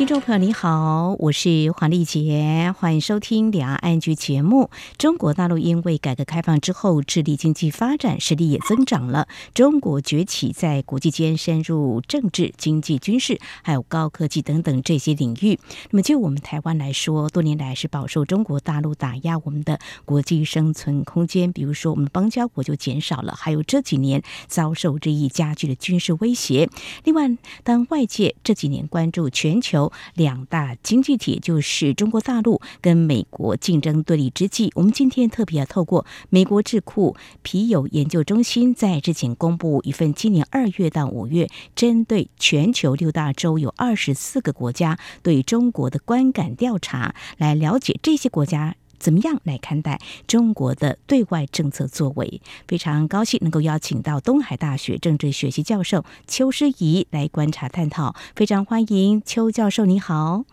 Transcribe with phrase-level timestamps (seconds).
[0.00, 4.70] 听众朋友你好，我是黄丽杰，欢迎收听两岸 ING 节目。
[4.96, 9.28] 中国大陆因为改革开放之后，致力经济发展，实力也增长了。
[9.52, 15.60] 中国崛起，在国际间深入政治、经济、军事，还有高科技等等这些领域。
[15.90, 26.70] 那么就我们台湾来说，多年来是饱受中国大陆打压，我们的国际生存空间，比如说我们邦交国就减少了，还有这几年遭受日益加剧的军事威胁。
[27.04, 27.28] 另外，
[27.62, 29.89] 当外界这几年关注全球。
[30.14, 48.76] 两大经济体就是中国大陆跟美国竞争对立之际，我们今天特别要透过美国智库皮尤研究中心在日前公布一份今年二月到五月针对全球六大洲有二十四个国家对中国的观感调查，来了解这些国家。
[49.00, 49.98] 怎么样来看待
[50.28, 52.40] 中国的对外政策作为？
[52.68, 60.44] 非常高兴能够邀请到东海大学政治学系教授邱诗怡来观察探讨，非常欢迎邱教授，你好。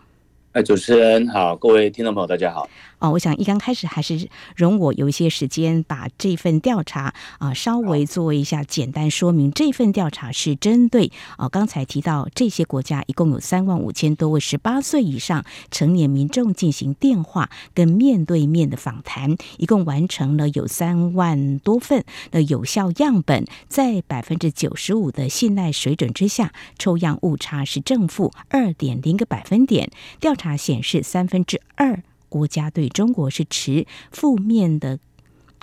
[0.52, 2.68] 哎，主持人好，各位听众朋友，大家好。
[3.00, 9.52] 哦，我想一刚开始还是容我有一些时间把这份调查啊稍微做一下简单说明。
[9.52, 29.90] 这份调查是针对啊刚才提到这些国家一共有三万五千多位十八岁以上成年民众进行电话跟面对面的访谈，一共完成了有三万多份的有效样本，在百分之九十五的信赖水准之下，抽样误差是正负二点零个百分点。
[30.18, 32.02] 调查显示三分之二。
[32.30, 34.98] 国家对中国是持负面的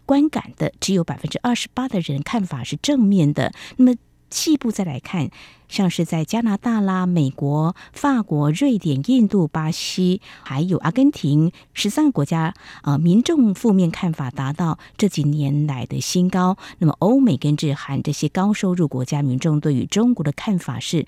[0.06, 3.54] 观感的，只有百分之二十八的人看法是正面的。
[3.78, 3.96] 那么
[4.32, 5.30] 细部再来看，
[5.70, 16.58] 像是在加拿大啦、美国、法国、瑞典、印度、巴西，还有阿根廷十三个国家，啊，民众负面看法达到这几年来的新高。
[16.80, 21.06] 那么欧美跟日韩这些高收入国家民众对于中国的看法是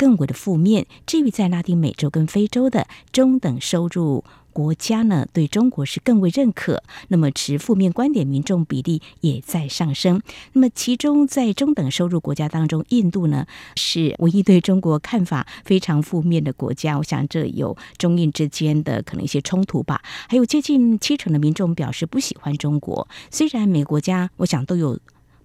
[0.00, 0.86] 更为的负面。
[1.04, 4.24] 至于在拉丁美洲跟非洲的中等收入。
[4.52, 10.20] 国家呢，对中国是更为认可，那么持负面观点民众比例也在上升。
[10.54, 13.46] 那么其中在中等收入国家当中，印度呢
[13.76, 16.98] 是唯一对中国看法非常负面的国家。
[16.98, 20.02] 我想这有中印之间的可能一些冲突吧。
[20.28, 23.06] 还有接近七成的民众表示不喜欢中国。
[23.30, 24.98] 虽然每个国家我想都有。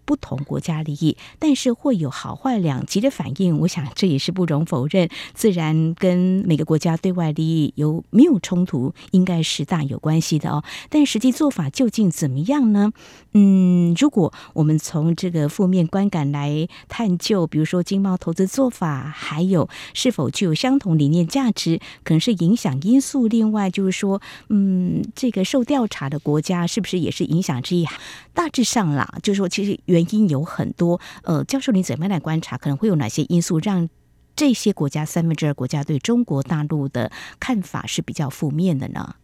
[0.05, 3.59] 不同国家利益，但是会有好坏两极的反应。
[3.59, 10.63] 我想这也是不容否认，自然跟每个国家对外利益有没有冲突，应该是大有关系的哦。
[10.89, 12.93] 但实际做法究竟怎么样呢？
[13.33, 23.27] 嗯，如果我们从这个负面观感来探究，比如说经贸投资做法，还有是否具有相同理念价值，可能是影响因素。
[23.27, 27.85] 另外就是说，嗯，这个受调查的国家是不是也是影响之一？
[28.35, 29.79] 大致上啦，就是说其实。
[29.85, 32.57] 原因有很多，呃，教授，你怎么样来观察？
[32.57, 33.87] 可能会有哪些因素让
[34.35, 39.15] 这些国家三分之二国家对中国大陆的看法是比较负面的呢？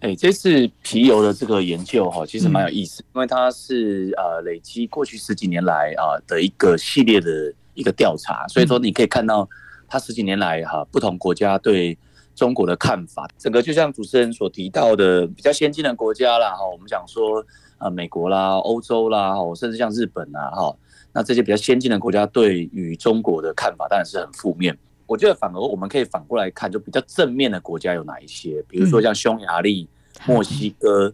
[0.00, 9.46] 哎，这次皮尤的这个研究哈，其实蛮有意思，嗯、因为它是呃累积过去十几年来啊的一个系列的一个调查，所以说你可以看到
[9.86, 11.96] 它十几年来哈不同国家对
[12.34, 17.44] 中国的看法，整个就像主持人所提到的比较先进的国家啦哈，我们讲说。
[17.78, 20.76] 啊，美国啦、欧洲啦，甚至像日本啊，哈，
[21.12, 24.76] 那这些比较先进的国家对于中国的看法当然是很负面。
[25.06, 28.64] 我觉得反而我们可以反过来看，就比较正面的国家有哪一些？
[28.68, 29.86] 比如说像匈牙利、
[30.26, 31.12] 墨西哥、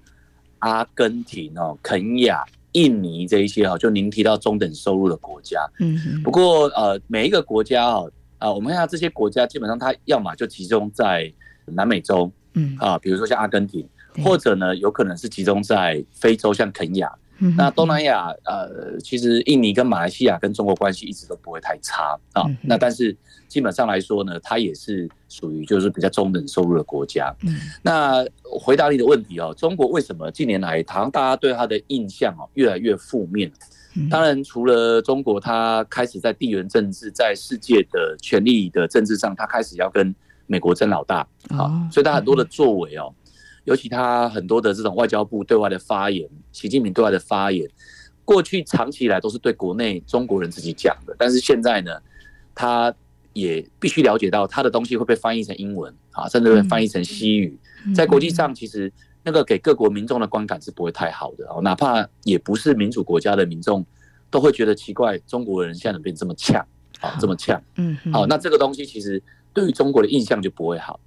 [0.61, 5.69] 阿根廷、哦、肯亚、印尼这一些哈，就您提到中等收入的国家。
[5.81, 11.33] 嗯，不过呃，每一个国家哦，啊，我们看下这些国家，基本上它要么就集中在
[11.65, 13.89] 南美洲，嗯啊，比如说像阿根廷。
[14.25, 17.11] 或者呢，有可能是集中在非洲，像肯亚。
[17.57, 22.45] 那东南亚，呃，其实印尼跟马来西亚跟中国关系一直都不会太差啊。
[22.61, 23.17] 那但是
[23.49, 27.35] 基本上来说呢，它也是属于就是比较中等收入的国家。
[27.47, 33.51] 嗯那回答你的问题哦，中国为什么近年来好像大家对它的印象哦越来越负面？
[34.11, 40.15] 当然，除了中国，它开始在地缘政治，在世界的权力的政治上，它开始要跟
[40.47, 43.13] 美国争老大啊，所以它很多的作为哦。
[43.65, 47.69] 尤其他很多的这种外交部对外的发言，习近平对外的发言，
[48.25, 51.93] 过去长期以来都是对国内中国人自己讲的，但是现在呢，
[52.55, 52.93] 他
[53.33, 57.59] 也必须了解到他的东西会被翻译成英文啊，甚至会翻译成西语，
[57.95, 58.93] 在国际上其实
[59.23, 63.85] 那个给各国民众的观感是不会太好的哦，哪怕也不是民主国家的民众
[64.31, 66.67] 都会觉得奇怪，中国人现在怎么变这么呛
[67.01, 69.23] 啊这么呛，嗯，好，那这个东西其实
[69.53, 70.99] 对于中国的印象就不会好。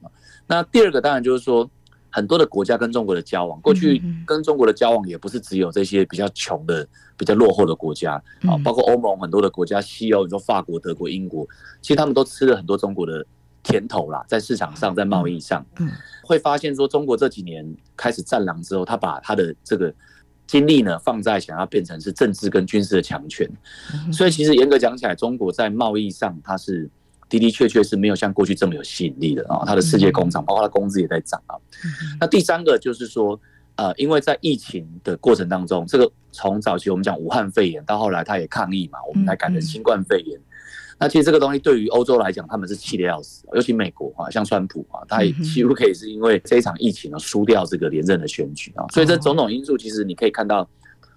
[0.45, 1.69] 那第二个当然就是说，
[2.13, 6.87] 很多的国家跟中国的交往，过去跟中国的交往也不是只有这些比较穷的、
[7.17, 8.13] 比较落后的国家
[8.43, 11.43] 啊，包括欧盟很多的国家，西欧，你说法国、德国、英国，
[11.81, 13.25] 其实他们都吃了很多中国的
[13.63, 15.89] 甜头啦，在市场上，在贸易上，嗯
[16.23, 19.91] 会发现说中国这几年开始战狼之后，他把他的这个
[20.45, 23.49] 精力呢放在想要变成是政治跟军事的强权，
[24.11, 26.87] 所以其实严格讲起来，中国在贸易上它是。
[27.39, 31.55] 的的确确是没有像过去这么有吸引力的啊，它的世界工厂，包括它工资也在涨啊。
[32.19, 33.39] 那第三个就是说，
[33.75, 40.39] 呃，因为在疫情的过程当中，这个从早期我们讲武汉肺炎到后来它也抗疫嘛，我们来改成新冠肺炎。
[40.99, 48.85] 那其实这个东西对于欧洲来讲，他们是气得要死，尤其美国啊，像川普啊，他也几乎可以是因为这一场疫情呢输掉这个连任的选举啊。
[48.93, 50.69] 所以这种种因素，其实你可以看到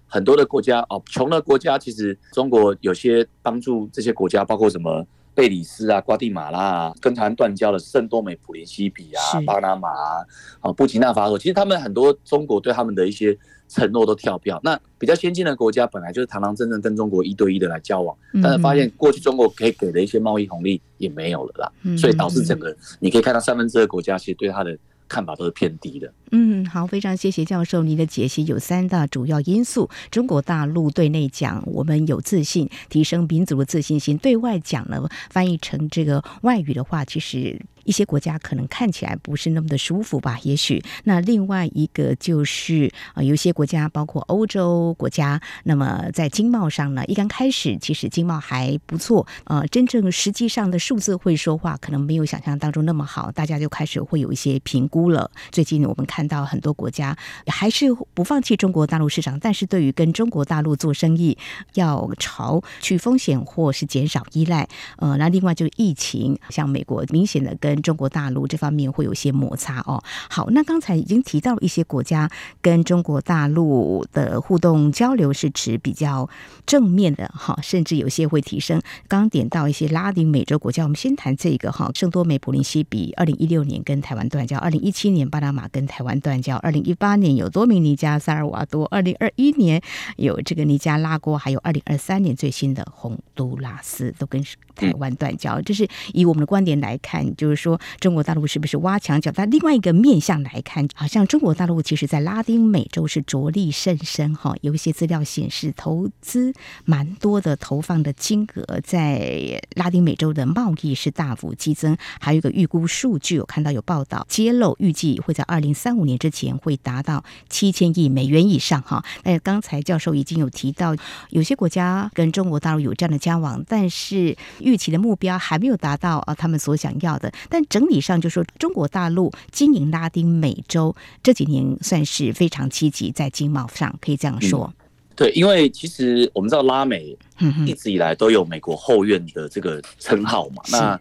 [0.07, 5.05] 很多的国家哦，穷的国家其实中国有些帮助这些国家，包括什么。
[5.37, 10.25] 贝里斯啊，瓜地马拉啊，跟台湾断交的圣多美普林西比啊，巴拿马啊，
[10.61, 13.37] 啊，布吉纳法索，其实他们很多中国对他们的一些
[13.67, 14.59] 承诺都跳票。
[14.63, 24.75] 那比较先进的国家本来就是堂堂正正跟中国一对一的来交往，但是发现过去中国可以给的一些贸易红利也没有了啦，所以导致整个你可以看到三分之二国家其实对它的。
[25.07, 26.13] 看法都是偏低的。
[26.31, 37.61] 嗯，好，非常谢谢教授，您的解析有三大主要因素：中国大陆对内讲我们有自信，提升民族的自信心；对外讲呢，翻译成这个外语的话，其实。
[37.87, 40.37] 一些国家可能看起来不是那么的舒服吧？
[40.43, 55.31] 也许那另外一个就是啊，有些国家包括欧洲国家，那么在经贸上呢，一刚开始其实经贸还不错，呃，真正实际上的数字会说话，可能没有想象当中那么好，大家就开始会有一些评估了。
[55.51, 57.17] 最近我们看到很多国家
[57.47, 61.37] 还是不放弃中国大陆市场，但是对于跟中国大陆做生意，
[61.75, 64.67] 要朝去风险或是减少依赖。
[64.97, 70.03] 呃，那另外就是疫情，像美国明显的跟中国大陆这方面会有些摩擦哦。
[70.29, 72.29] 好，那刚才已经提到了一些国家
[72.61, 76.29] 跟中国大陆的互动交流是持比较
[76.65, 78.81] 正面的哈，甚至有些会提升。
[79.07, 89.81] 刚刚点到一些拉丁美洲国家，我们先谈这个哈，圣多美普林西比，二零一六年跟台湾断交，二零一七年巴拿马跟台湾断交，二零一八年有多米尼加、萨尔瓦多，二零二一年
[90.17, 94.43] 有这个尼加拉瓜，还有二零二三年最新的洪都拉斯都跟
[94.75, 95.61] 台湾断交。
[95.61, 97.66] 这是以我们的观点来看，就是说。
[97.67, 99.29] 说中国大陆是不是挖墙脚？
[99.35, 104.55] 但另外一个面向来看，好像中国大陆其实在拉丁美洲是着力甚深哈。
[104.61, 106.53] 有一些资料显示，投资
[106.85, 111.97] 蛮多的，投放的金额在拉丁美洲的贸易是大幅激增。
[112.19, 119.03] 还有一个预估数据，我看到有报道揭露，预计会在二零三五年之前会达到七千亿美元以上哈。
[119.23, 120.95] 那刚才教授已经有提到，
[121.31, 127.31] 有些国家跟中国大陆有这样的交往，但是预期的目标还没有达到啊，他们所想要的。
[127.49, 134.73] 但整体上就说，中国大陆经营拉丁美洲这几年算是非常积极，在经贸上可以这样说。
[134.79, 137.17] 嗯，对，因为其实我们知道拉美
[137.65, 140.61] 一直以来都有美国后院的这个称号嘛。
[140.71, 140.99] 那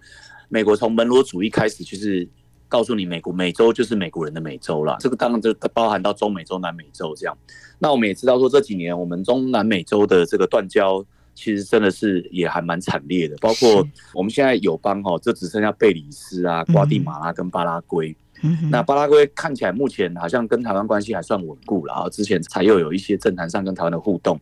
[0.48, 2.28] 美国从门罗主义开始，就是
[2.68, 4.96] 告诉你，美国美洲就是美国人的美洲了。
[5.00, 7.36] 这个当然就包含到中美洲、南美洲这样。
[7.78, 11.04] 那我们也知道说，这几年我们中南美洲的这个断交。
[11.36, 18.16] 其实真的是也还蛮惨烈的，包括我们现在友邦哈，就只剩下贝里斯啊、瓜地马拉跟巴拉圭。
[18.70, 24.38] 那巴拉圭看起来目前好像跟台湾关系还算稳固了啊，之前才又有一些政坛上跟台湾的互动。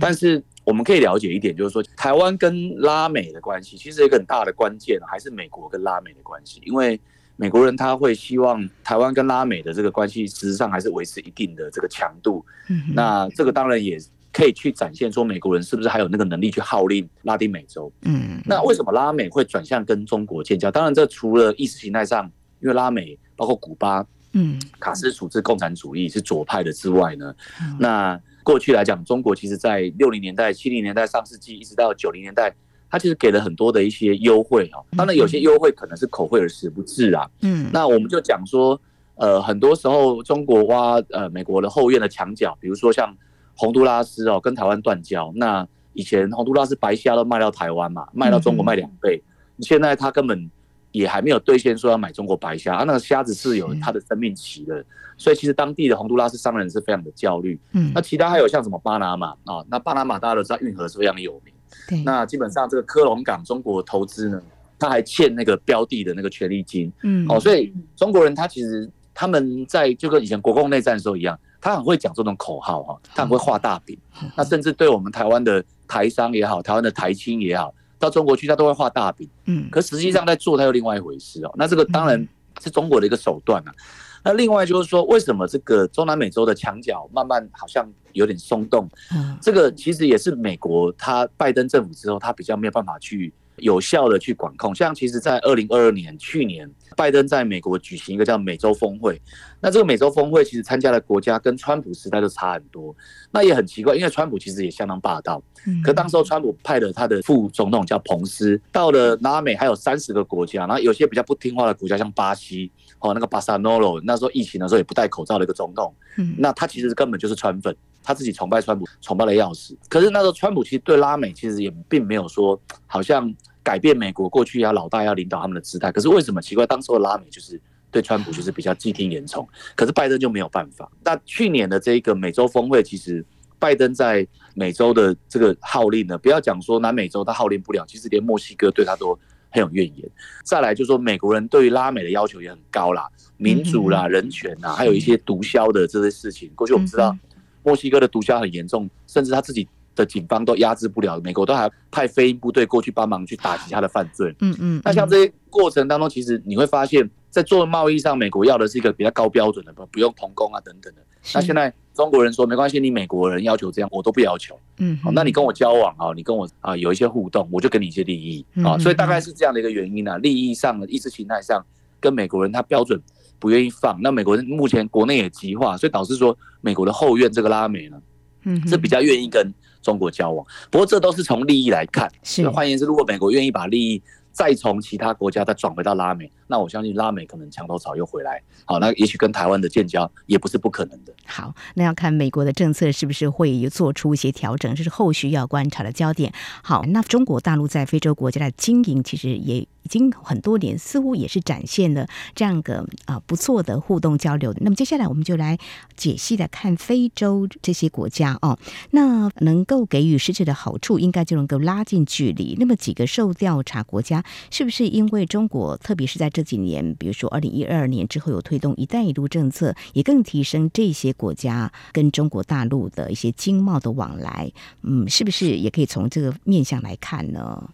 [0.00, 7.00] 但是我们可以了解一点，就是说台湾跟拉美的关系，其实一个很大的关键还是美国跟拉美的关系，因为
[7.36, 12.44] 美国人他会希望台湾跟拉美的这个关系，实际上还是维持一定的这个强度。
[12.68, 13.98] 嗯那这个当然也。
[14.32, 17.90] 可以去展现说，美国人是不是还有那个能力去号令拉丁美洲？
[18.02, 20.70] 嗯，那为什么拉美会转向跟中国建交？
[20.70, 27.34] 当然，这除了意识形态上，因为拉美包括古巴，嗯，卡斯楚是共产主义是左派的之外呢，
[27.78, 32.54] 那过去来讲，中国其实在六零年代、七零年代、上世纪一直到九零年代，
[32.88, 34.78] 它其实给了很多的一些优惠啊。
[34.96, 37.28] 当然，有些优惠可能是口惠而实不至啊。
[37.42, 38.80] 嗯，那我们就讲说，
[39.16, 43.12] 呃，很多时候中国挖呃美国的后院的墙角，比如说像。
[43.60, 45.30] 洪都拉斯哦，跟台湾断交。
[45.34, 49.22] 那以前洪都拉斯白虾都卖到台湾嘛，卖到中国卖两倍。
[49.58, 50.50] 现在他根本
[50.92, 54.82] 也还没有兑现说要买中国白虾啊，那个虾子是有它的生命期的。
[55.18, 57.60] 所以其实当地的洪都拉斯商人是非常的焦虑。
[57.72, 61.52] 嗯，那其他还有像什么巴拿马啊，那巴拿马大家都知道运河是非常有名。
[61.86, 64.42] 对，那基本上这个科隆港中国投资呢，
[64.78, 66.90] 他还欠那个标的的那个权利金。
[67.02, 71.38] 嗯，哦，所以中国人他其实他们在就跟以前国共内战的时候一样。
[71.60, 73.98] 他很会讲这种口号哈，他很会画大饼。
[74.36, 79.28] 那甚至对我们台湾的台商也好，台湾的台青也好，到中国去，他都会画大饼。
[79.46, 81.52] 嗯，可实际上在做，他又另外一回事哦。
[81.56, 82.26] 那这个当然
[82.62, 83.74] 是中国的一个手段啊。
[84.22, 88.86] 那另外就是说，为什么这个中南美洲的墙角慢慢好像有点松动？
[89.14, 94.74] 嗯，这个其实也是美国他拜登政府之后，他比较没有办法去有效的去管控。
[94.74, 99.20] 像其实，在二零二二年去年，拜登在美国举行一个叫美洲峰会，
[99.60, 102.94] 那这个美洲峰会其实参加的国家跟川普时代都差很多。
[103.30, 105.42] 那也很奇怪，因为川普其实也相当霸道，
[105.84, 112.70] 可当时候川普派了他的副总统叫彭斯到了拉美，还有三十个国家，然后有些比较不听话的国家，像巴西。
[112.98, 119.74] 哦，那个巴萨诺罗那时候疫情的时候也不戴口罩的一个总统，嗯，那他其实根本就是川粉，他自己崇拜川普，崇拜的要死。
[119.88, 123.34] 可是那时候川普其实对拉美其实也并没有说好像
[123.70, 125.92] 改变美国过去要老大要领导他们的姿态。
[125.92, 126.66] 可是为什么奇怪？
[126.66, 127.60] 当时的拉美就是
[127.92, 130.90] 对川普就是比较既听严从，可是拜登就没有办法。
[131.04, 133.24] 那去年的这个美洲峰会，其实
[133.60, 139.16] 拜登在美洲的这个号令呢，不要讲说南美洲他号令不了，其实连墨西哥对他都。
[139.52, 140.08] 很有怨言，
[140.44, 146.48] 再来就是说，美国人对于拉美的要求也很高啦，民主啦、人权啦，还有一些毒枭的这些事情。
[146.54, 147.18] 过去我们知道，
[147.64, 149.66] 墨西哥的毒枭很严重，甚至他自己
[150.00, 154.34] 的警方都压制不了，美国都还派飞鹰部队过去帮忙去打击他的犯罪。
[154.40, 154.80] 嗯嗯。
[154.84, 161.02] 那像这些过程当中，其实你会发现，在做贸易上，美国要的是一个比较高标准的，不不用童工啊等等的。
[161.34, 161.72] 那现在。
[161.92, 164.58] 中国人说没关系，你美国人要求这样，我都不要求。
[164.78, 171.62] 嗯，好，那你跟我交往啊，你跟我啊有一些互动，我就给你一些利益啊，所以大概是这样的一个原因啊，利益上的意识形态上
[171.98, 172.98] 跟美国人他标准
[173.38, 178.00] 不愿意放，那美国人目前国内也极化，所以导致说美国的后院这个拉美呢，
[178.44, 180.46] 嗯，是比较愿意跟中国交往。
[180.70, 184.02] 不过这都是从利益来看，是换言之，如果美国愿意把利益。
[184.32, 188.40] 再从其他国家再转回到拉美，那我相信拉美可能墙头草又回来。
[188.64, 191.12] 好，那也许跟台湾的建交也不是不可能的。
[191.26, 196.32] 好，那要看美国的政策是不是会做出一些调整，这是后续要观察的焦点。
[196.62, 199.66] 好，那中国大陆在非洲国家的经营其实也。
[199.90, 204.54] 经很多年，似乎也是展现了这样个啊不错的互动交流。
[204.60, 205.58] 那么接下来我们就来
[205.96, 208.58] 解析的看非洲这些国家哦，
[208.92, 212.56] 那能够给予世界的好处，应该就能够拉近距离。
[212.58, 224.52] 那么几个受调查国家，是不是因为中国，特别是在这几年，比如说二零一二年之后有推动“一带一路”政策，也更提升这些国家跟中国大陆的一些经贸的往来？
[224.82, 227.70] 嗯，是不是也可以从这个面向来看呢？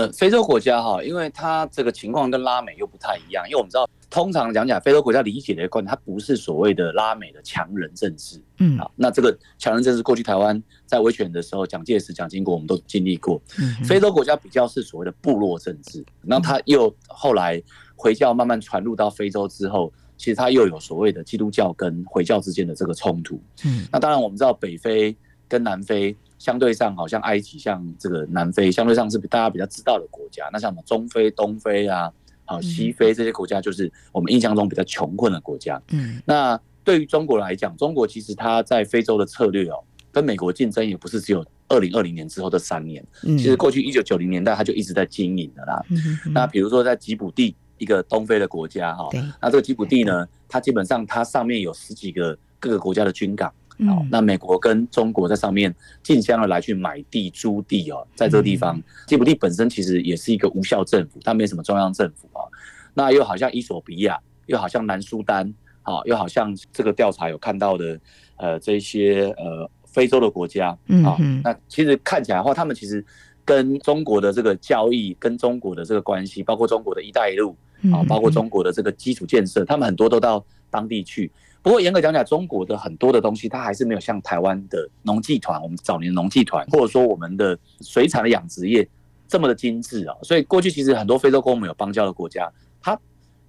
[0.00, 13.38] 呃，非洲国家哈，因为它这个情况跟拉美又不太一样，因为我们知道，通常讲讲非洲国家理解的观点，它不是所谓的拉美的强人政治，嗯，好，那这个强人政治过去台湾在威权的时候，蒋介石、蒋经国我们都经历过，
[13.84, 17.62] 非洲国家比较是所谓的部落政治，那它又后来
[17.94, 25.14] 回教慢慢传入到非洲之后，其实它又有所谓的基督教跟回教之间的这个冲突，嗯，那当然我们知道北非
[25.46, 26.16] 跟南非。
[26.40, 30.48] 相对上，好像埃及，像这个南非，相对上是大家比较知道的国家。
[30.50, 32.10] 那像什么中非、东非啊，
[32.46, 35.80] 好西非这些国家，就是我们印象中比较穷困的国家。
[35.90, 43.04] 嗯，那对于中国来讲，中国其实它在非洲的策略哦，跟美国竞争也不是只有二零二零年之后的三年。
[43.20, 45.84] 其实过去一九九零年代，它就一直在经营的啦。
[46.32, 49.10] 那比如说在吉卜地，一个东非的国家哈，
[49.42, 53.52] 那这个吉卜地呢，它基本上它上面有十几个各个国家的军港。
[53.86, 62.44] 好，那美国跟中国在上面竞相的来去买地、租地哦，在这个地方，吉卜地本身其实也是一个无效政府，它没什么中央政府啊。
[62.92, 67.98] 那又好像伊索比亚，又好像南苏丹，好，又好像这个调查有看到的，
[68.36, 73.04] 呃，这些呃非洲的国家，啊，那其实看起来的话，他们其实
[73.44, 77.56] 跟中国的这个交易，跟中国的这个关系，包括中国的一带一路，
[77.92, 81.30] 啊，包括中国的这个基础建设，他们很多都到当地去。
[81.62, 88.88] 不过严格讲讲，中国的很多的东西，它还是没有像台湾的农技团，我们早年农技团，或者说我们的水产的养殖业
[89.28, 90.16] 这么的精致啊。
[90.22, 92.50] 所以过去其实很多非洲跟我们有邦交的国家，
[92.80, 92.98] 它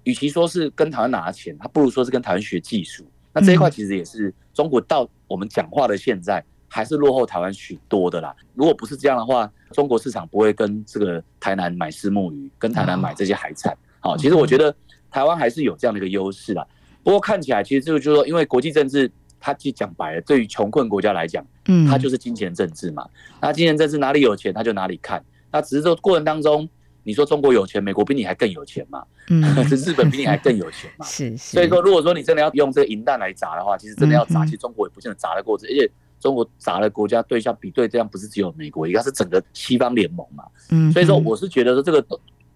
[0.04, 3.02] 与其说是跟台湾拿钱，它不如说是跟台湾学技术。
[3.32, 8.36] 那这一块其实也是中国到我们讲话的现在，还是落后台湾许多的啦。
[8.54, 13.74] 如果不是这样的话，中国市场不会跟这个台南买虱目鱼，跟台南买这些海产。
[14.00, 14.74] 好，其实我觉得
[15.10, 16.66] 台湾还是有这样的一个优势啦。
[17.02, 23.06] 不过看起来，其实这个就是说，因为国际政治，它其实讲白了，对于穷困国家来讲，嗯，它就是金钱政治嘛。
[23.40, 25.24] 那金钱政治哪里有钱，他就哪里看。
[25.50, 26.68] 那只是说过程当中，
[27.02, 29.02] 你说中国有钱，美国比你还更有钱嘛？
[29.28, 31.04] 嗯， 日本比你还更有钱嘛？
[31.10, 31.52] 是是。
[31.54, 35.66] 所以说，如果说你真的要用这个银弹来砸的话，其实真的要砸，其实中国也不见得砸得过这。
[35.66, 35.90] 而且
[36.20, 40.44] 中国砸的国家对象比对这样，不是只有美国，应该是整个西方联盟嘛。
[40.70, 42.06] 嗯，所以说我是觉得说这个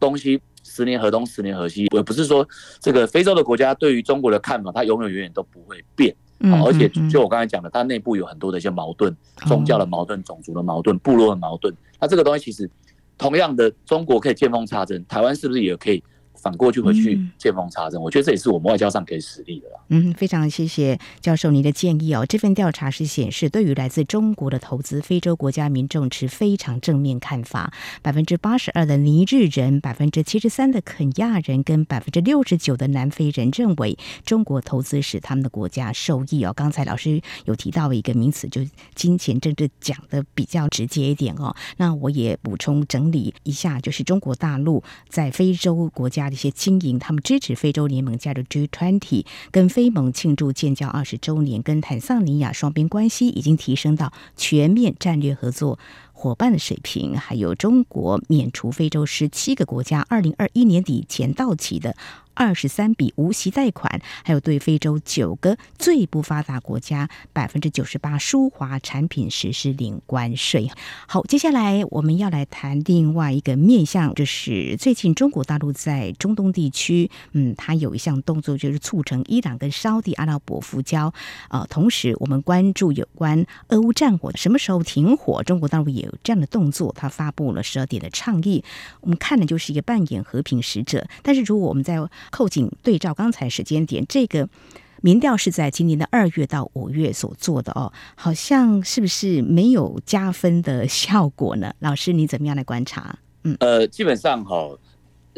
[0.01, 0.41] 东西。
[0.69, 2.47] 十年河东，十年河西，我不是说
[2.81, 6.13] 这个非洲的国家对于中国的看法，它永远永远都不会变。
[6.41, 11.73] 嗯而且就我刚才讲的，它内部有很多的一些矛盾，宗教的矛盾、种族的矛盾、部落的矛盾。
[12.01, 12.69] 那这个东西其实
[13.17, 16.03] 同样的，中国可以见缝插针，台湾是不是也可以？
[16.37, 19.81] 反过去回去见缝插针，我觉得这也是我们外交上可以实力的啦。
[19.89, 22.25] 嗯，非常谢谢教授您的建议哦。
[22.27, 36.53] 这份调查是显示，对于来自中国的投资，非洲国家民众持非常正面看法，百分之八十二的尼日人，百分之七十三的肯亚人，跟百分之六十九的南非人认为中国投资使他们的国家受益哦。
[36.53, 41.55] 刚才老师有提到一个名词，就是金钱政治，讲的比较直接一点哦。
[41.77, 55.79] 那我也补充整理一下，就是中国大陆在非洲国一些经营，他们支持非洲联盟加入 G20，跟非盟庆祝建交二十周年，跟坦桑尼亚双边关系已经提升到全面战略合作
[56.13, 57.17] 伙伴的水平。
[57.19, 61.97] 还有中国免除非洲十七个国家二零二一年底前到期的。
[62.37, 70.71] 二十三笔无息贷款，还有对非洲九个最不发达国家百分之九十八输华产品实施零关税。
[71.09, 81.13] 好，接下来我们要来谈另外一个面向，就是最近中国大陆在中东地区，嗯，它有一项动作，就是促成伊朗跟沙地阿拉伯复交。
[81.49, 88.63] 呃，同时我们关注有关俄乌战火什么时候停火，中国大陆也有这样的动作，它发布了十二点的倡议。
[89.01, 91.97] 我们看的就是一个扮演和平使者，但是如果我们在
[92.31, 94.49] 扣紧对照刚才时间点，这个
[95.03, 101.73] 民调是在今年的二月到五月所做的哦，好像是不是没有加分的效果呢？
[101.79, 103.19] 老师，你怎么样来观察？
[103.45, 104.77] 嗯，呃，基本上哈、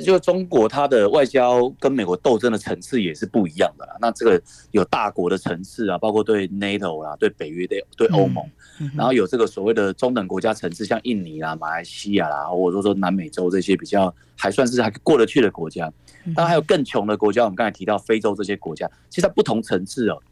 [0.04, 3.96] 就中国，它的外交跟美国斗争的层次也是不一样的啦。
[4.00, 4.40] 那这个
[4.70, 8.48] 有大国的层次啊，包括对 NATO 啦、对北约、对对欧盟，
[8.94, 15.92] 然后有这个所谓的中等国家层次，像印尼啦、马来西亚啦，或者说说南美洲这些比较还算是还过得去的国家。
[16.26, 20.22] 当然还有更穷的国家，我们刚才提到非洲这些国家，其实它不同层次哦，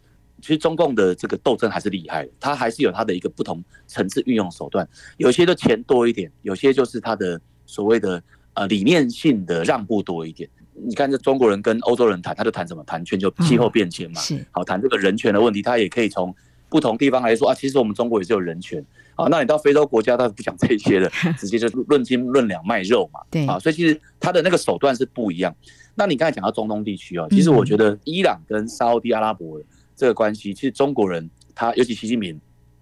[0.40, 4.88] 其实中共的这个斗争还是厉害的，它还是有它的一个不同层次运用手段。
[5.16, 8.22] 有些的钱多一点，有些就是它的所谓的。
[8.56, 10.48] 呃，理念性的让步多一点。
[10.72, 12.82] 你看，这中国人跟欧洲人谈，他就谈什么？
[12.84, 14.20] 谈全球气候变迁嘛。
[14.20, 14.44] 是。
[14.50, 16.34] 好，谈这个人权的问题，他也可以从
[16.68, 17.54] 不同地方来说啊。
[17.54, 18.84] 其实我们中国也是有人权。
[19.14, 23.20] 啊，那你到非洲国家，他不讲这些的， 直接就论斤论两卖肉嘛。
[23.30, 23.46] 对。
[23.46, 25.54] 啊，所以其实他的那个手段是不一样。
[25.94, 29.60] 那你刚才讲到中东地区啊，其实我觉得伊朗跟沙地阿拉伯
[29.94, 32.38] 这个关系，其实中国人他尤其习近平，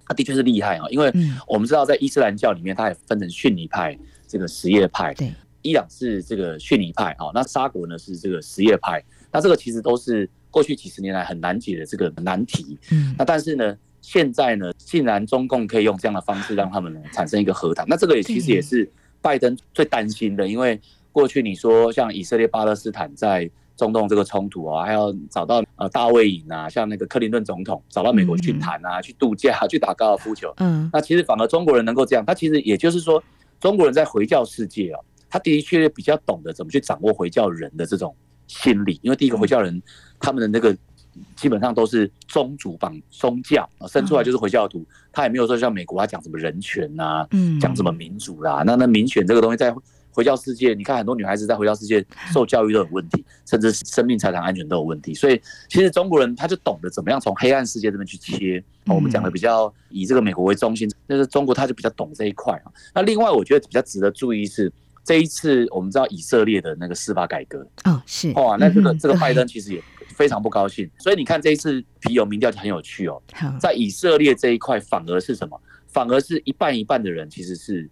[0.07, 0.87] 他的确是厉害啊。
[0.91, 1.13] 因为
[1.47, 5.15] 我们知道，在伊斯兰教里面，他也分成逊尼派、这个什叶派。
[5.15, 5.33] 对。
[5.65, 12.79] 伊朗是这个逊尼派啊，那沙国呢是这个什叶派，那这个其实都是过去几十年来很难解的这个难题。
[12.93, 18.87] 嗯，那但是呢，现在呢，竟然中共可以用这样的方式让他们呢产生一个和谈，那这个也其实也是
[19.23, 20.79] 拜登最担心的，因为
[21.13, 30.53] 过去你说像以色列巴勒斯坦在中东这个冲突啊，还要找到呃大卫营啊，像那个克林顿总统找到美国去谈啊，去度假，去打高尔夫球。
[30.59, 33.25] 嗯，那其实反而中国人能够这样，他其实也就是说
[33.59, 35.01] 中国人在回教世界啊。
[35.35, 38.15] 他的确比较懂得怎么去掌握回教人的这种
[38.47, 39.83] 心理，因为第一个回教人，
[40.21, 40.73] 他们的那个
[41.35, 49.75] 基本上都是宗族绑宗教啊，生出来就是回教徒，他也没有说像美国他讲什么人权呐，嗯，讲什么民主啦，那那民权这个东西在
[50.13, 58.63] 回教世界，你看很多女孩子在回教世界受教育都有问题，甚至生命财产安全都有问题，所以其实中国人他就懂得怎么样从黑暗世界这边去切。
[58.87, 62.71] 我们讲的比较以这个美国为中心，但是中国他就比较懂这一块啊。
[62.95, 64.73] 那另外我觉得比较值得注意是。
[65.05, 67.67] 这一次我们知道以色列的那个司法改革。
[67.85, 68.33] 哦，是。
[68.33, 73.21] 哇，那这个这个拜登其实也非常不高兴，所以你看这一次皮尤民调就很有趣哦，
[73.61, 75.61] 在以色列这一块反而是什么？
[75.89, 77.89] 反而是一半一半的人其实是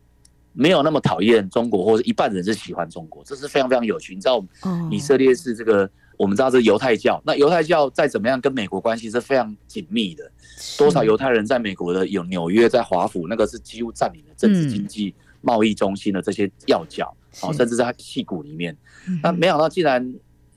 [0.52, 4.14] 没有那么讨厌中国，或者一半人是喜欢中国，这是非常非常有趣。
[4.14, 4.44] 你知道，
[4.90, 10.30] 以色列是这个我们知道是犹太教，那犹太教再怎么样跟美国关系是非常紧密的，
[10.78, 15.14] 多少犹太人在美国的有纽约在华府，那个是几乎占领了政治经济。
[15.42, 18.76] 贸易中心的这些要角，哦，甚至在他矽谷里面，
[19.22, 20.14] 那没想到，竟然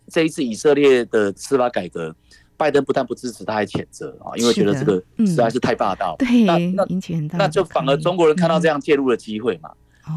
[0.08, 2.16] 这一次以色列的司法改革，
[2.56, 6.16] 拜登不但不支持，他还谴责啊，因为觉得这个实在是太霸道。
[6.18, 6.86] 对，那那
[7.34, 9.70] 那就反而中国人看到这样介入的机会嘛。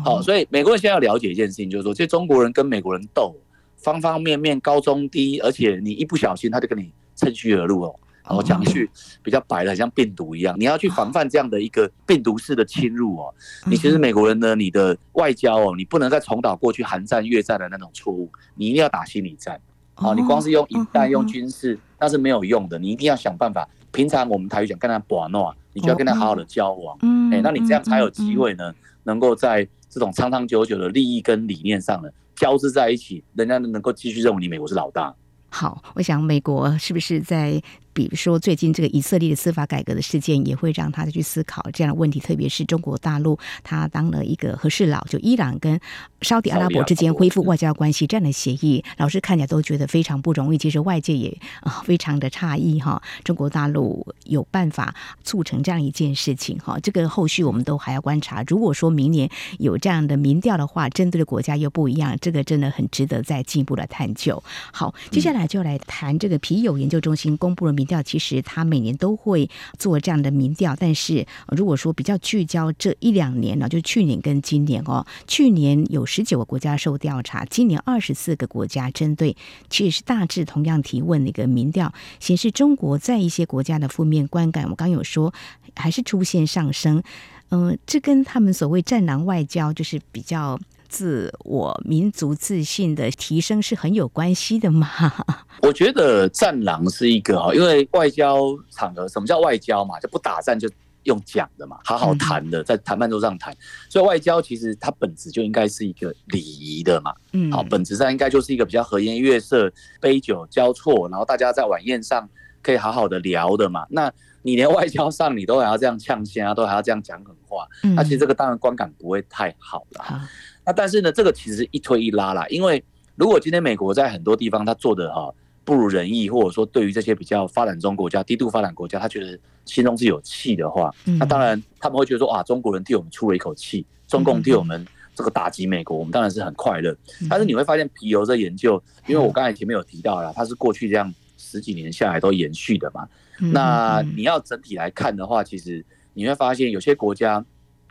[0.04, 3.34] 好，所以美国人现在要了解一件事情，就是说，这中国人跟美国人斗，
[3.78, 7.98] 方方面面高中低，而且你一不小心，他就跟你趁虚而入哦。
[8.28, 8.88] 然后讲一句
[9.22, 13.34] 比较白的，像病毒一样，你要去防范这样的一个病毒式的侵入哦。
[13.66, 19.58] 你其实美国人呢，你的外交哦，你不能再重蹈过去韩战、越战的那种错误，你一定要打心理战。
[19.94, 22.78] 好，你光是用引弹、用军事，那是没有用的。
[22.78, 23.66] 你一定要想办法。
[23.90, 26.96] 平常我们台语讲跟他玩闹，你就要跟他好好的交往。
[27.32, 28.72] 哎，那你这样才有机会呢，
[29.04, 35.12] 能够在这种长长久久的利益跟理念上呢交织在一起，人家能够继续认为你美国是老大。
[35.48, 37.60] 好，我想美国是不是在？
[37.98, 42.20] 比如说最近这个以色列的司法改革的事件，也会让他去思考这样的问题。
[42.20, 45.80] 特别是中国大陆，他当了一个和事佬，就伊朗跟
[46.22, 50.58] 沙特阿拉伯之间恢复外交关系这样的协议，老师看起来都觉得非常不容易。
[50.58, 56.78] 其实外界也啊非常的诧异哈，中国大陆有办法促成这样一件事情哈。
[56.80, 58.44] 这个后续我们都还要观察。
[58.46, 64.40] 如果说明年有这样的民调的话，针对的国家又不一样，这个真的很值得再进一步的探究。
[64.72, 68.00] 好，接下来就来谈这个皮尤研究中心公布的民调。
[68.00, 79.36] 其实他每年都会做这样的民调，但是如果说比较聚焦这一两年呢，就去年跟今年哦，去年有十九个国家受调查，今年二十四个国家针对，
[79.68, 85.34] 其实是大致同样提问的一个民调，显示中国在一些国家的负面观感，我刚有说
[85.74, 87.02] 还是出现上升。
[87.50, 90.60] 嗯、这跟他们所谓“战狼外交”就是比较。
[90.88, 94.88] 自我民族自信的提升是很有关系的嘛？
[95.62, 98.38] 我觉得战狼是一个哈，因为外交
[98.70, 100.00] 场合，什么叫外交嘛？
[100.00, 100.68] 就不打战就
[101.04, 103.54] 用讲的嘛，好好谈的，在谈判桌上谈。
[103.88, 107.12] 所以外交其实它本质就应该是一个礼仪的嘛。
[107.32, 109.70] 嗯，好，本质上应该就是一个比较和颜悦色、
[110.00, 112.28] 杯酒交错，然后大家在晚宴上
[112.62, 113.86] 可以好好的聊的嘛。
[113.90, 120.20] 那你连外交上你都还要这样呛先啊，都还要这样讲狠话，那其实这个当然观感不会太好了。
[120.68, 125.32] 那但是呢，这个其实一推一拉啦，因为如果今天美国在很多地方他做的哈
[125.64, 136.94] 不如人意，或者说对于这些比较发展中国家、低度发展国家，他觉得心中是有气的话，那当然他们会觉得说啊，中国人替我们出了一口气，中共替我们这个打击美国，我们当然是很快乐。
[137.30, 143.08] 但是你会发现皮尤这研究，因为我刚才前面有提到了，它是过去这样十几年下来都延续的嘛。
[143.38, 147.42] 那你要整体来看的话，其实你会发现有些国家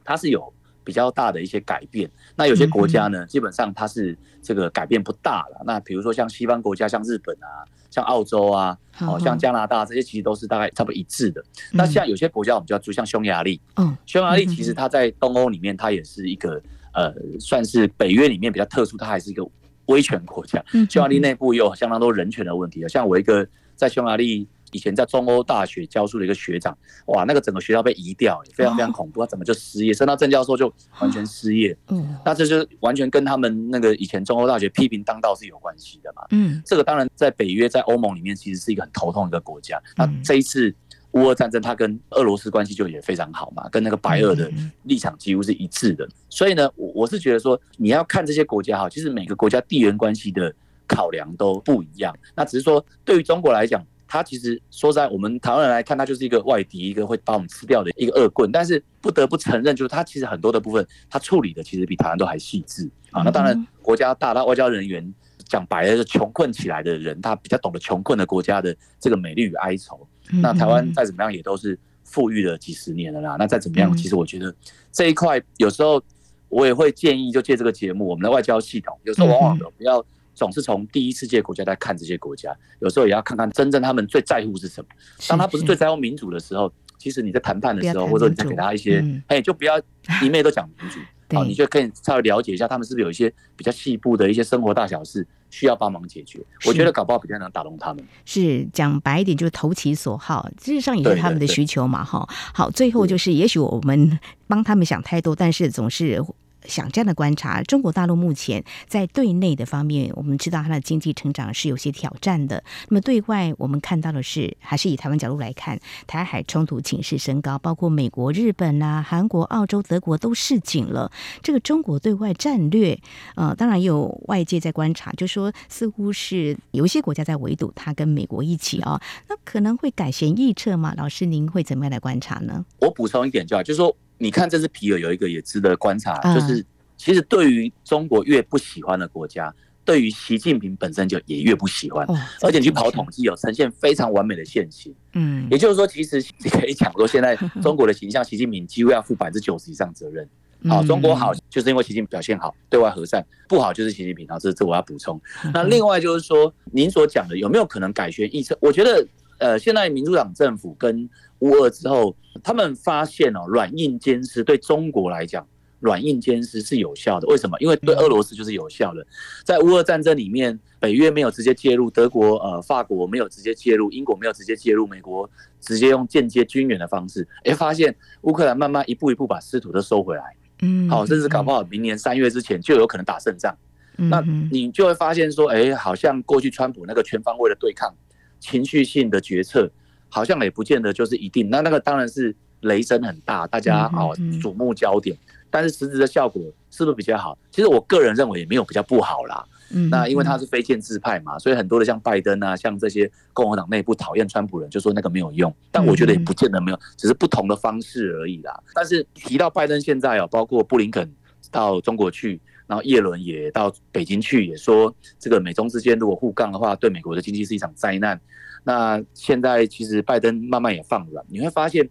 [0.04, 0.54] 它是有。
[0.88, 5.62] 比较大的一些改变，那有些国家呢，基本上它是这个改变不大了。
[5.66, 11.44] 那比如说像西方国家，像日本啊，像澳洲啊，哦，像加拿大这些，其实都是大概差不多一致的。
[11.74, 16.62] 那像有些国家，我们就要注意，像匈牙利，嗯，匈牙利其实它在东欧里面，它也是一个
[16.94, 19.46] 呃，算是北约里面比较特殊，它还是一个
[19.88, 20.64] 威权国家。
[20.90, 23.46] 匈牙利内部也有相当多人权的问题的，像我一个
[23.76, 24.48] 在匈牙利。
[24.72, 29.22] 以前在中欧大学教书的一个学长，哇，那个整个学校被移掉，非常非常恐怖。
[29.22, 31.78] 他怎么就失业，升到正教授就完全失业。
[31.88, 36.24] 嗯，那这就完全跟他们那个以前中欧大学批评当道是有关系的嘛。
[36.32, 39.82] 嗯，这个当然在北约在欧盟里面其实是一个很头痛的一个国家。
[39.96, 40.74] 那这一次
[41.12, 44.52] 乌俄战争，他跟俄罗斯关系就也非常好嘛，跟那个白俄的
[44.84, 46.08] 立场几乎是一致的。
[46.30, 50.54] 所以呢，我我是觉得说，你要看这些国家哈，其实每个国家地缘关系的
[50.86, 52.14] 考量都不一样。
[52.36, 53.86] 那只是说，对于中国来讲。
[54.08, 58.52] 他其实说实在，我们台湾人来看，他就是一个外敌，一个会把我们吃掉的一个恶棍。
[58.52, 63.22] 但是不得不承认，就是他其实很多的部分，他处理的其实比台湾都还细致啊。
[63.24, 65.14] 那当然，国家大，他外交人员
[65.46, 70.08] 讲白了，是穷困起来的人，他比较懂得穷困的国家的这个美丽与哀愁。
[70.42, 73.36] 那台湾再怎么样也都是富裕了几十年了啦。
[73.38, 74.54] 那再怎么样，其实我觉得
[74.92, 76.02] 这一块有时候
[76.50, 80.04] 我也会建议，就借这个节目，我们的外交系统有时候往往都不要。
[80.38, 84.88] 总是从第一世界国家在看这些国家，有时候也要看看真正他们最在乎是什么。
[85.28, 89.80] 当他不是最在乎民主的时候，其实你在谈判的时候，或者你在给他一些，哎，就不要
[90.22, 91.00] 一面都讲民主，
[91.36, 96.40] 好，你就可以稍微了解一下他们是不是有一些比较细部的一些生活大小事需要帮忙解决。
[96.68, 98.06] 我觉得搞不好比较能打动他们。
[98.24, 102.30] 是讲白一点，就是投其所好，事实上也是他们的需求嘛，哈。
[102.54, 106.24] 好，最后就是也许我们帮他们想太多，但是总是。
[106.68, 112.64] 想这样的观察，中国大陆目前在对内的方面，我们知道它的经济成长是有些挑战的。
[112.90, 121.12] 那么对外，我们看到的是，还是以台湾角度来看，台海冲突情势升高，包括美国、日本啊、韩国、澳洲、德国都示警了。
[121.42, 123.00] 这个中国对外战略，
[123.36, 130.94] 呃，当然也有外界在观察，就说似乎是有一些国家在围堵它跟美国一起啊、哦，那可能会改弦易辙吗？
[130.98, 132.66] 老师，您会怎么样来观察呢？
[132.80, 133.96] 我补充一点就，就是说。
[134.18, 136.66] 你看，这只皮尤有一个也值得观察，就是
[136.98, 139.54] 其实对于中国越不喜欢的国家，
[139.86, 142.06] 对于习近平本身就也越不喜欢，
[142.42, 144.94] 而且你去跑统计有呈现非常完美的线型。
[145.14, 150.28] 嗯，也就是说，其实你可以讲说，现在中国的形象， 习近平几乎要负百分之九十以上责任。
[150.68, 154.28] 好，中国好就是因为习近平表现好，对外和善；不好就是习近平。
[154.28, 155.22] 好，这这我要补充。
[155.54, 158.58] 那另外就是说，您所讲的有没有可能改弦易辙？
[158.60, 165.48] 我觉得，呃，现在民主党政府跟乌俄之后，他们发现哦，软硬兼施对中国来讲，
[165.80, 167.28] 软硬兼施是有效的。
[167.28, 167.58] 为什么？
[167.60, 169.06] 因为对俄罗斯就是有效的。
[169.44, 175.30] 在乌俄战争里面，北约没有直接介入，德国、呃、法国没有直接介入，英国没有直接介入，美国
[175.62, 180.24] 直接用间接军援的方式，哎，发现乌克兰慢慢一步一步把失土都收回来。
[180.64, 183.56] 嗯，好，甚至搞不好明年三月之前就有可能打胜仗。
[184.00, 184.22] 那
[184.52, 187.92] 你就会发现说，哎，好像过去川普那个全方位的对抗、
[188.40, 189.70] 情绪性的决策。
[190.10, 191.50] 好像也不见得就是一定。
[191.50, 195.16] 那那个当然是雷声很大，大家哦瞩目焦点。
[195.50, 197.38] 但是实质的效果是不是比较好？
[197.52, 199.46] 其实我个人认为也没有比较不好啦。
[199.70, 205.54] 嗯，那因为他是非建制派嘛，所以很多的像拜登啊，像这些共和党内部讨厌川普人，就说那个没有用。
[205.72, 208.58] 但我觉得也不见得没有，只是不同的方式而已啦。
[208.74, 211.14] 但是提到拜登现在哦，包括布林肯
[211.52, 218.20] 到中国去，然后叶伦也到北京去，也说这个美中之间如果互杠的话，对美国的经济是一场灾难。
[218.64, 221.90] 那现在其实拜登慢慢也放软，你会发现，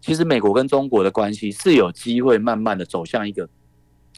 [0.00, 3.48] 其实美国跟中国的关系是有机会慢慢的走向一个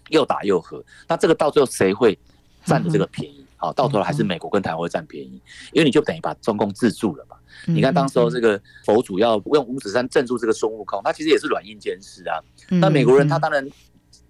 [0.09, 0.85] 又打又和。
[1.07, 2.19] 那这个到最后谁会？
[2.63, 5.41] 占的这个便宜，好，到头来还是美国跟台湾会占便宜，
[5.73, 7.35] 因为你就等于把中共制住了嘛。
[7.65, 12.39] 你看当时候这个佛祖要用五指山镇住这个孙悟空，他其实也是软硬兼施啊。
[12.69, 13.67] 那美国人他当然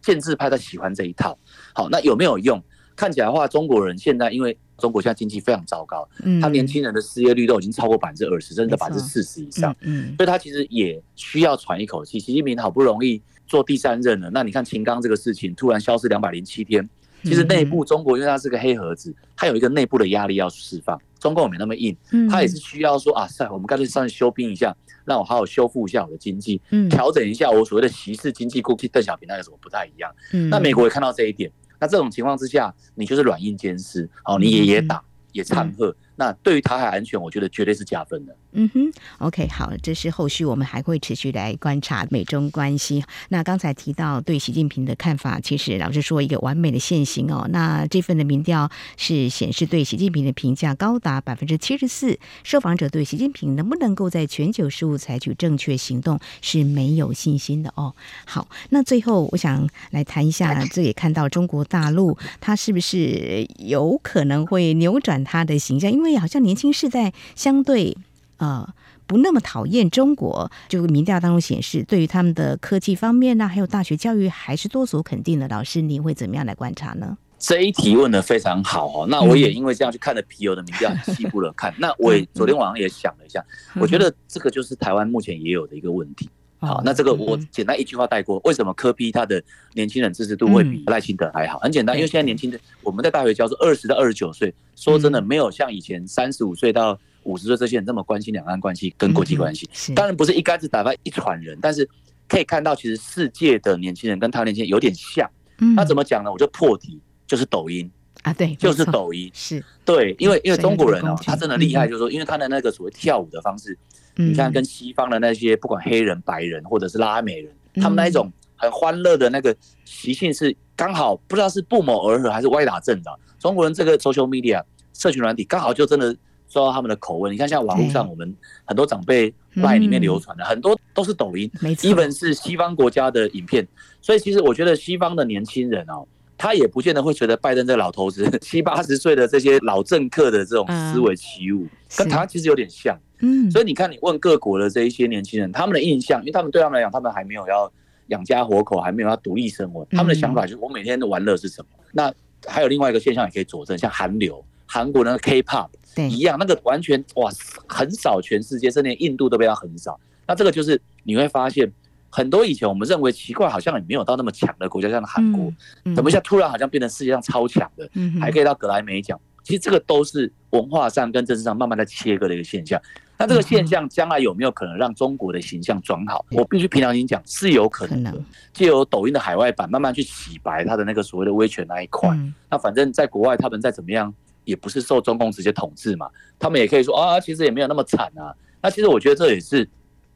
[0.01, 1.37] 建制派他喜欢这一套，
[1.75, 2.63] 好，那有没有用？
[2.97, 6.07] 看起来的话，中国人现在因为中国现在经济非常糟糕，
[6.41, 12.21] 他年轻人的失业率都已经超过百分之二十，甚至百分之四十以上，嗯，所以他其实也需要喘一口气。
[12.21, 16.87] 习近平好不容易做第三任了，那你看秦刚这个事情突然消失两百零七天。
[17.23, 21.01] 其实内部中国因为它是个黑盒子，它有一个内部的压力要释放。
[21.19, 21.95] 中共也没那么硬，
[22.31, 28.63] 它也是需要说啊，算我们干脆上去休兵一下，让我好好修复一下我的经济，调整一下我所谓的习式经济。
[28.63, 30.11] 过去邓小平那有什么不太一样？
[30.49, 35.03] 那美国也看到这一点，那这种情况之下，你就是软硬兼施，哦，你也也打
[35.33, 35.95] 也掺和。
[36.17, 38.37] 那对于台海安全，我觉得绝对是加分的。
[38.53, 43.03] 嗯哼，OK，好，这是后续我们还会持续来观察美中关系。
[43.29, 47.49] 那刚才提到对习近平的看法，其实老实说一个完美的现形哦。
[47.51, 57.95] 那这份的民调是显示对习近平的评价高达百分之七十四，受访者对习近平能不能够在全球事务采取正确行动是没有信心的哦。
[58.27, 66.10] 好，那最后我想来谈一下，这也看到中国大陆它是不是有可能会扭转它的形象，因为。
[66.19, 67.97] 好像年轻世代相对
[68.39, 68.69] 呃
[69.07, 75.49] 不那么讨厌中国，就民调当中显示，对于他们的科技方面呢、啊，还有大学教育，还是多所肯定的。
[75.49, 77.19] 老师，您会怎么样来观察呢？
[77.39, 79.07] 这一题问的非常好哦。
[79.09, 81.75] 那我也因为这样去看了皮尤的民调，细部的看。
[81.79, 83.43] 那我也 昨天晚上也想了一下，
[83.81, 86.29] 我觉得这个就是台湾目前也有的一个问题。
[86.61, 88.39] 好，那这个我简单一句话带过。
[88.45, 89.43] 为什么科批他的
[89.73, 91.59] 年轻人支持度会比赖清德还好？
[91.61, 99.67] 很简单，因为现在年轻的我们在大学教授二十到二十九岁，说真的没有像以前三十五岁到五十岁这些人这么关心两岸关系跟国际关系。
[99.95, 101.89] 当然不是一竿子打翻一船人，但是
[102.29, 105.29] 可以看到其实世界的年轻人跟他年轻人有点像。
[105.75, 106.31] 那怎么讲呢？
[106.31, 113.79] 我就破题，就是抖音啊，对，就是抖音，是对，因为因为中国人哦，他真的厉害，就是说，因为他的那个所谓跳舞的方式。
[114.29, 119.55] 你看，跟西方的那些不管黑人、白人或者是拉美人，他们那一种很欢乐的那个
[119.85, 123.11] 习性是刚好不知道是不谋而合还是歪打正着。
[123.39, 126.15] 中国人这个 social media 社群软体刚好就真的
[126.49, 127.31] 受到他们的口味。
[127.31, 133.67] 你看，像网络上我们很多长辈 LINE 里面流传的很多都是抖音，基本是西方国家的影片。
[134.03, 136.07] 所以其实我觉得西方的年轻人哦，
[136.37, 142.99] 他也不见得会觉得拜登这老头子七八十岁的这些老政客的这种思维起舞，跟台湾其实有点像。
[143.21, 147.71] 嗯，所以你看，你问各国的这一些年轻人，他们的印象，因为他们对他们来讲，他们还没有要
[148.09, 151.69] 养家活口，还没有要独立生活，他们的想法就是我每天的玩乐是什么？
[151.93, 152.13] 那
[152.47, 155.69] 还有另外一个现象也可以佐证，像韩流，韩国那个 K-pop
[156.09, 157.31] 一样，那个完全哇
[157.67, 159.99] 很少，全世界甚至连印度都被他很少。
[160.27, 161.71] 那这个就是你会发现，
[162.09, 165.53] 很多以前我们认为奇怪，好像也没有到那么强的国家，像韩国，
[165.95, 167.89] 怎么一下突然好像变成世界上超强的，
[168.21, 169.21] 还可以到格莱美奖。
[169.43, 172.81] 其实这个都是文化上跟政治上慢慢在切割的一个现象。
[173.21, 176.25] 那这个现象将来有没有可能让中国的形象转好？
[176.31, 178.15] 我必须平常心讲，是有可能的。
[178.55, 182.17] 借由抖音的海外版慢慢去洗白它的那个所谓的威权那一块。
[182.49, 184.13] 那反正在国外，他们再怎么样，
[184.45, 186.09] 也不是受中共直接统治嘛。
[186.39, 188.35] 他们也可以说啊，其实也没有那么惨啊。
[188.63, 189.69] 那其实我觉得这也是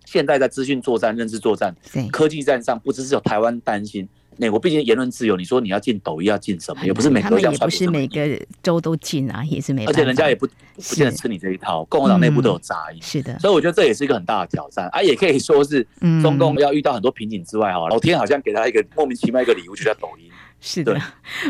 [0.07, 1.77] 现在在资讯作战、认知作战、
[2.11, 4.09] 科技战上，不只是有台湾担心。
[4.37, 6.85] 美国毕竟言论自由，你说你要进抖音要进什么？
[6.85, 9.85] 也不是每个也不是每个州都进啊，也是没。
[9.87, 12.99] 而且人家也不不见得吃你这一套，共和党内部都有杂音。
[13.03, 15.87] 是的，所以我觉得这也是一个很大的挑战啊，也可以说是
[16.23, 20.31] 中共要遇到很多瓶颈之外哈，老天好像给他一个莫名其妙一个礼物，就叫抖音。
[20.67, 20.99] 是的，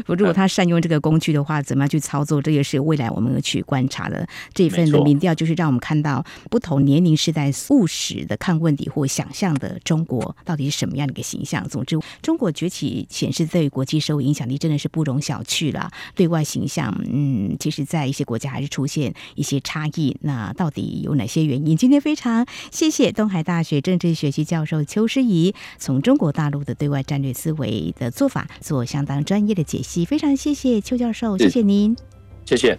[0.05, 2.43] 不， 如果他善用这个工具的话，怎么样去操作？
[2.43, 4.27] 这也是未来我们要去观察的。
[4.53, 11.67] 这份的民调就是让我们看到不同年龄世代务实的看问题或想象的中国到底是什么样的一个形象。
[11.69, 15.89] 总之，中国崛起显示对国际社会影响力真的是不容小觑了。
[16.17, 20.17] 对外形象，嗯，其实，在一些国家还是出现一些差异。
[20.23, 21.77] 那到底有哪些原因？
[21.77, 31.97] 今天非常谢谢东海大学政治学系教授邱诗怡，从中国大陆的对外战略思维的做法做相当专业的解析，非常谢谢邱教授，谢谢您，
[32.45, 32.79] 谢谢。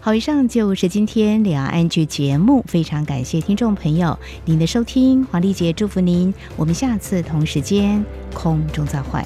[0.00, 9.22] 好，以上就是今天两岸 ING 节目，非常感谢听众朋友您的收听，黄丽杰祝福您，我们下次同时间空中再会。